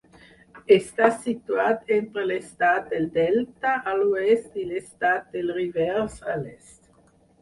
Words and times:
Està 0.75 1.09
situat 1.25 1.91
entre 1.97 2.23
l'estat 2.31 2.89
del 2.93 3.05
Delta, 3.19 3.75
a 3.91 3.95
l'oest 4.01 4.57
i 4.65 4.67
l'estat 4.73 5.29
de 5.37 5.45
Rivers, 5.53 6.17
a 6.35 6.39
l'est. 6.47 6.79